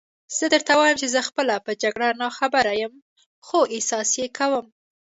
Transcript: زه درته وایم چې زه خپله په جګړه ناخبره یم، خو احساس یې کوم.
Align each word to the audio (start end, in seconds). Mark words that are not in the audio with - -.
زه 0.37 0.45
درته 0.53 0.73
وایم 0.79 0.97
چې 1.01 1.07
زه 1.13 1.21
خپله 1.27 1.55
په 1.65 1.71
جګړه 1.83 2.07
ناخبره 2.23 2.71
یم، 2.81 2.93
خو 3.45 3.59
احساس 3.75 4.09
یې 4.19 4.27
کوم. 4.37 4.65